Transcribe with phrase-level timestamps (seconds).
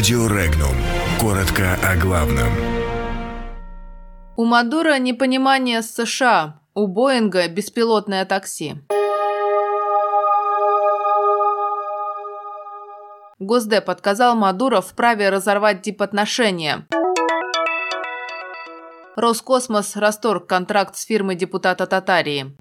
[0.00, 0.74] Радио Регнум.
[1.20, 2.48] Коротко о главном.
[4.34, 6.58] У Мадура непонимание с США.
[6.72, 8.76] У Боинга беспилотное такси.
[13.38, 16.86] Госдеп отказал Мадуро в праве разорвать дипотношения.
[19.16, 22.56] Роскосмос расторг контракт с фирмой депутата Татарии.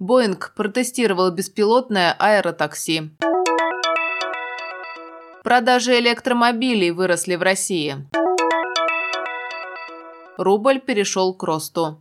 [0.00, 3.12] Боинг протестировал беспилотное аэротакси.
[5.44, 7.96] Продажи электромобилей выросли в России.
[10.38, 11.98] Рубль перешел к росту.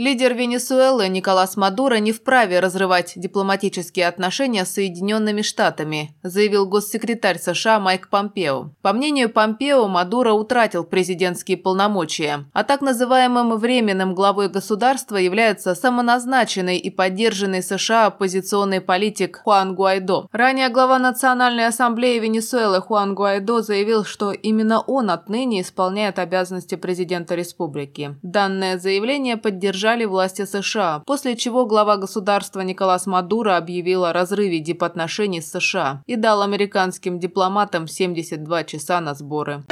[0.00, 7.78] Лидер Венесуэлы Николас Мадуро не вправе разрывать дипломатические отношения с Соединенными Штатами, заявил госсекретарь США
[7.78, 8.70] Майк Помпео.
[8.80, 16.78] По мнению Помпео, Мадуро утратил президентские полномочия, а так называемым временным главой государства является самоназначенный
[16.78, 20.28] и поддержанный США оппозиционный политик Хуан Гуайдо.
[20.32, 27.34] Ранее глава Национальной ассамблеи Венесуэлы Хуан Гуайдо заявил, что именно он отныне исполняет обязанности президента
[27.34, 28.16] республики.
[28.22, 34.60] Данное заявление поддержали поддержали власти США, после чего глава государства Николас Мадуро объявил о разрыве
[34.60, 39.64] дипотношений с США и дал американским дипломатам 72 часа на сборы.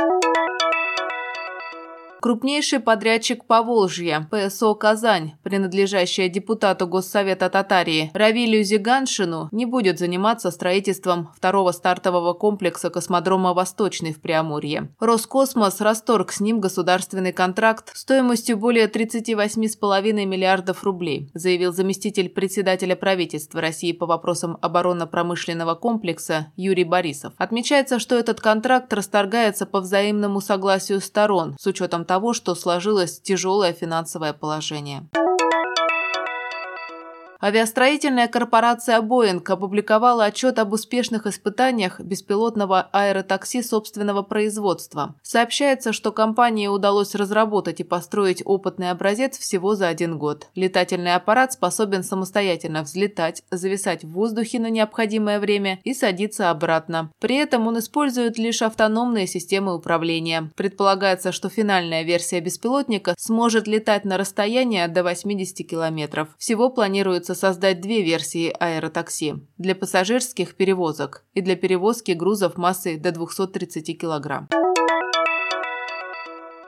[2.20, 11.30] Крупнейший подрядчик Поволжья, ПСО «Казань», принадлежащая депутату Госсовета Татарии Равилю Зиганшину, не будет заниматься строительством
[11.36, 14.88] второго стартового комплекса космодрома «Восточный» в Преамурье.
[14.98, 23.60] Роскосмос расторг с ним государственный контракт стоимостью более 38,5 миллиардов рублей, заявил заместитель председателя правительства
[23.60, 27.32] России по вопросам оборонно-промышленного комплекса Юрий Борисов.
[27.38, 33.72] Отмечается, что этот контракт расторгается по взаимному согласию сторон с учетом того, что сложилось тяжелое
[33.72, 35.08] финансовое положение.
[37.40, 45.14] Авиастроительная корпорация «Боинг» опубликовала отчет об успешных испытаниях беспилотного аэротакси собственного производства.
[45.22, 50.48] Сообщается, что компании удалось разработать и построить опытный образец всего за один год.
[50.56, 57.12] Летательный аппарат способен самостоятельно взлетать, зависать в воздухе на необходимое время и садиться обратно.
[57.20, 60.50] При этом он использует лишь автономные системы управления.
[60.56, 66.30] Предполагается, что финальная версия беспилотника сможет летать на расстояние до 80 километров.
[66.36, 72.96] Всего планируется планируется создать две версии аэротакси– для пассажирских перевозок и для перевозки грузов массой
[72.96, 74.48] до 230 килограмм.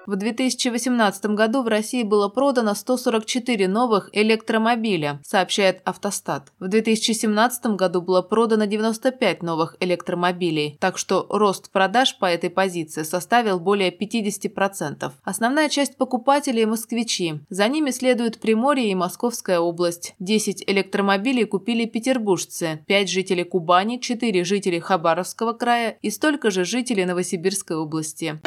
[0.06, 6.52] В 2018 году в России было продано 144 новых электромобиля, сообщает Автостат.
[6.58, 13.02] В 2017 году было продано 95 новых электромобилей, так что рост продаж по этой позиции
[13.02, 15.12] составил более 50%.
[15.22, 17.40] Основная часть покупателей– москвичи.
[17.50, 20.14] За ними следуют Приморье и Московская область.
[20.18, 27.04] 10 электромобилей купили петербуржцы, 5 жителей Кубани, 4 жители Хабаровского края и столько же жителей
[27.04, 28.40] Новосибирской области.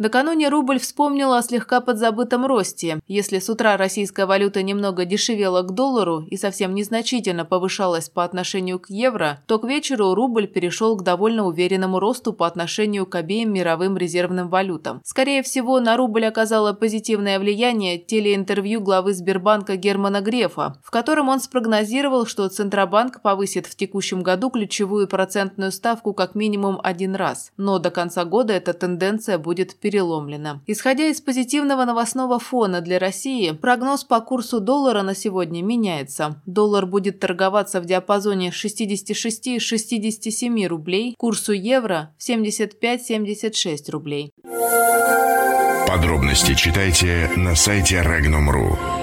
[0.00, 3.00] Накануне рубль вспомнил о слегка подзабытом росте.
[3.06, 8.78] Если с утра российская валюта немного дешевела к доллару и совсем незначительно повышалась по отношению
[8.78, 13.52] к евро, то к вечеру рубль перешел к довольно уверенному росту по отношению к обеим
[13.52, 15.02] мировым резервным валютам.
[15.04, 21.40] Скорее всего, на рубль оказало позитивное влияние телеинтервью главы Сбербанка Германа Грефа, в котором он
[21.40, 27.78] спрогнозировал, что Центробанк повысит в текущем году ключевую процентную ставку как минимум один раз, но
[27.78, 30.60] до конца года эта тенденция будет перейти переломлена.
[30.66, 36.40] Исходя из позитивного новостного фона для России, прогноз по курсу доллара на сегодня меняется.
[36.46, 44.32] Доллар будет торговаться в диапазоне 66-67 рублей, курсу евро в 75-76 рублей.
[45.88, 48.99] Подробности читайте на сайте Regnum.ru.